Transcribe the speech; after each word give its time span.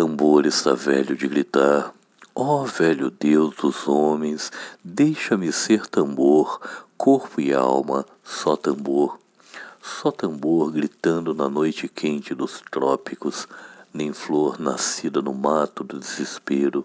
tambor 0.00 0.46
está 0.46 0.72
velho 0.72 1.14
de 1.14 1.28
gritar. 1.28 1.92
Ó 2.34 2.62
oh, 2.62 2.64
velho 2.64 3.10
Deus 3.10 3.54
dos 3.56 3.86
homens, 3.86 4.50
deixa-me 4.82 5.52
ser 5.52 5.86
tambor, 5.86 6.58
corpo 6.96 7.38
e 7.38 7.52
alma, 7.52 8.06
só 8.24 8.56
tambor. 8.56 9.18
Só 9.82 10.10
tambor 10.10 10.72
gritando 10.72 11.34
na 11.34 11.50
noite 11.50 11.86
quente 11.86 12.34
dos 12.34 12.62
trópicos, 12.70 13.46
nem 13.92 14.10
flor 14.10 14.58
nascida 14.58 15.20
no 15.20 15.34
mato 15.34 15.84
do 15.84 15.98
desespero, 15.98 16.82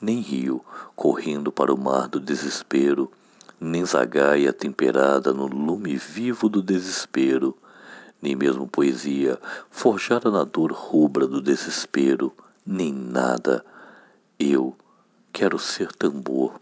nem 0.00 0.20
rio 0.20 0.64
correndo 0.94 1.50
para 1.50 1.74
o 1.74 1.76
mar 1.76 2.06
do 2.06 2.20
desespero, 2.20 3.10
nem 3.60 3.84
zagaia 3.84 4.52
temperada 4.52 5.32
no 5.32 5.48
lume 5.48 5.96
vivo 5.96 6.48
do 6.48 6.62
desespero, 6.62 7.56
nem 8.22 8.36
mesmo 8.36 8.68
poesia 8.68 9.36
forjada 9.68 10.30
na 10.30 10.44
dor 10.44 10.70
rubra 10.70 11.26
do 11.26 11.42
desespero, 11.42 12.32
nem 12.66 12.92
nada. 12.92 13.64
Eu 14.38 14.76
quero 15.32 15.58
ser 15.58 15.92
tambor, 15.92 16.60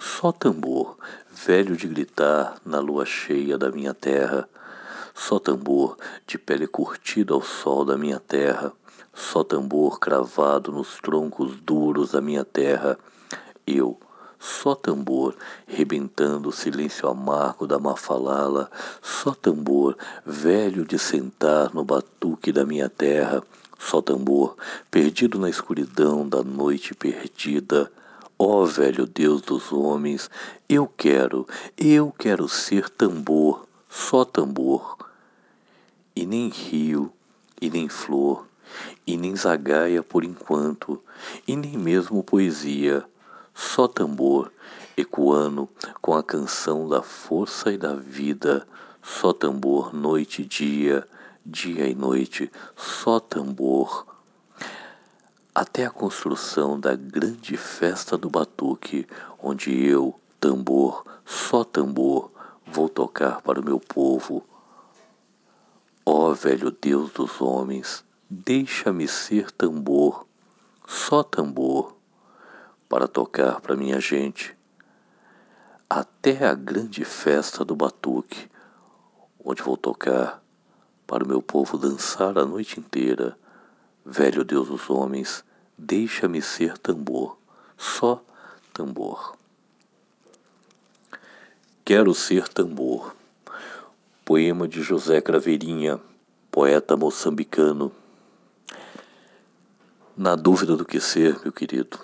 só 0.00 0.32
tambor, 0.32 0.96
velho 1.32 1.76
de 1.76 1.86
gritar 1.86 2.56
na 2.64 2.80
lua 2.80 3.04
cheia 3.04 3.56
da 3.58 3.70
minha 3.70 3.94
terra, 3.94 4.48
só 5.14 5.38
tambor 5.38 5.96
de 6.26 6.38
pele 6.38 6.66
curtida 6.66 7.34
ao 7.34 7.42
sol 7.42 7.84
da 7.84 7.96
minha 7.96 8.18
terra, 8.20 8.72
só 9.12 9.44
tambor 9.44 10.00
cravado 10.00 10.72
nos 10.72 10.96
troncos 10.96 11.56
duros 11.60 12.12
da 12.12 12.20
minha 12.20 12.44
terra, 12.44 12.98
eu 13.66 13.98
só 14.38 14.74
tambor, 14.74 15.34
rebentando 15.66 16.50
o 16.50 16.52
silêncio 16.52 17.08
amargo 17.08 17.66
da 17.66 17.78
mafalala, 17.78 18.70
só 19.00 19.32
tambor, 19.32 19.96
velho 20.26 20.84
de 20.84 20.98
sentar 20.98 21.72
no 21.72 21.82
batuque 21.82 22.52
da 22.52 22.66
minha 22.66 22.90
terra, 22.90 23.42
só 23.84 24.00
tambor, 24.00 24.56
perdido 24.90 25.38
na 25.38 25.50
escuridão 25.50 26.26
da 26.26 26.42
noite 26.42 26.94
perdida. 26.94 27.92
Ó 28.38 28.62
oh, 28.62 28.66
velho 28.66 29.06
Deus 29.06 29.42
dos 29.42 29.70
homens, 29.72 30.30
eu 30.68 30.88
quero, 30.88 31.46
eu 31.76 32.12
quero 32.18 32.48
ser 32.48 32.88
tambor, 32.88 33.66
só 33.88 34.24
tambor. 34.24 34.96
E 36.16 36.24
nem 36.24 36.48
rio, 36.48 37.12
e 37.60 37.68
nem 37.68 37.88
flor, 37.88 38.46
e 39.06 39.16
nem 39.16 39.36
zagaia 39.36 40.02
por 40.02 40.24
enquanto, 40.24 41.00
e 41.46 41.54
nem 41.54 41.76
mesmo 41.76 42.22
poesia 42.22 43.04
só 43.54 43.86
tambor, 43.86 44.50
ecoando 44.96 45.68
com 46.02 46.14
a 46.14 46.22
canção 46.22 46.88
da 46.88 47.02
força 47.02 47.70
e 47.70 47.78
da 47.78 47.94
vida, 47.94 48.66
só 49.00 49.32
tambor 49.32 49.94
noite 49.94 50.42
e 50.42 50.44
dia, 50.44 51.06
dia 51.44 51.86
e 51.86 51.94
noite, 51.94 52.50
só 52.76 53.20
tambor. 53.20 54.06
Até 55.54 55.86
a 55.86 55.90
construção 55.90 56.80
da 56.80 56.96
grande 56.96 57.56
festa 57.56 58.16
do 58.16 58.28
batuque, 58.28 59.06
onde 59.40 59.86
eu, 59.86 60.18
tambor, 60.40 61.04
só 61.24 61.62
tambor, 61.62 62.30
vou 62.66 62.88
tocar 62.88 63.40
para 63.42 63.60
o 63.60 63.64
meu 63.64 63.78
povo. 63.78 64.44
Ó 66.04 66.32
velho 66.32 66.70
Deus 66.70 67.10
dos 67.12 67.40
homens, 67.40 68.04
deixa-me 68.28 69.06
ser 69.06 69.50
tambor, 69.50 70.26
só 70.86 71.22
tambor 71.22 71.96
para 72.88 73.08
tocar 73.08 73.60
para 73.60 73.76
minha 73.76 74.00
gente, 74.00 74.56
até 75.88 76.46
a 76.46 76.54
grande 76.54 77.04
festa 77.04 77.64
do 77.64 77.74
batuque, 77.74 78.50
onde 79.42 79.62
vou 79.62 79.76
tocar 79.76 80.43
para 81.06 81.24
o 81.24 81.28
meu 81.28 81.42
povo 81.42 81.76
dançar 81.76 82.38
a 82.38 82.44
noite 82.44 82.80
inteira. 82.80 83.36
Velho 84.04 84.44
Deus 84.44 84.68
dos 84.68 84.90
homens, 84.90 85.44
deixa-me 85.76 86.40
ser 86.42 86.78
tambor, 86.78 87.38
só 87.76 88.22
tambor. 88.72 89.36
Quero 91.84 92.14
ser 92.14 92.48
tambor. 92.48 93.14
Poema 94.24 94.66
de 94.66 94.82
José 94.82 95.20
Craveirinha, 95.20 96.00
poeta 96.50 96.96
moçambicano. 96.96 97.92
Na 100.16 100.34
dúvida 100.34 100.76
do 100.76 100.84
que 100.84 101.00
ser, 101.00 101.38
meu 101.42 101.52
querido, 101.52 101.98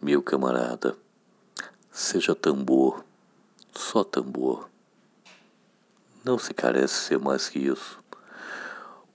meu 0.00 0.22
camarada, 0.22 0.96
seja 1.90 2.34
tambor, 2.34 3.04
só 3.74 4.04
tambor. 4.04 4.70
Não 6.24 6.36
se 6.38 6.52
carece 6.52 6.94
ser 6.94 7.18
mais 7.18 7.48
que 7.48 7.60
isso. 7.60 8.02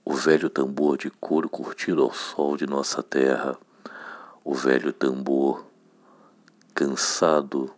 O 0.04 0.14
velho 0.14 0.48
tambor 0.48 0.96
de 0.96 1.10
couro 1.10 1.48
curtido 1.48 2.02
ao 2.02 2.12
sol 2.12 2.56
de 2.56 2.66
nossa 2.66 3.02
terra, 3.02 3.58
o 4.42 4.54
velho 4.54 4.92
tambor 4.92 5.64
cansado, 6.74 7.72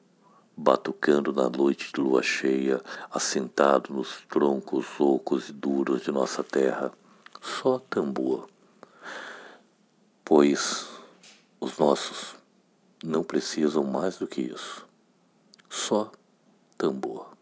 batucando 0.56 1.32
na 1.32 1.50
noite 1.50 1.92
de 1.92 2.00
lua 2.00 2.22
cheia, 2.22 2.80
assentado 3.10 3.92
nos 3.92 4.22
troncos 4.28 4.86
ocos 4.98 5.48
e 5.48 5.52
duros 5.52 6.02
de 6.02 6.10
nossa 6.10 6.42
terra, 6.42 6.92
só 7.42 7.78
tambor. 7.78 8.48
Pois 10.24 10.88
os 11.60 11.76
nossos 11.78 12.34
não 13.04 13.22
precisam 13.22 13.84
mais 13.84 14.18
do 14.18 14.26
que 14.26 14.40
isso. 14.40 14.86
Só 15.68 16.10
tambor. 16.78 17.35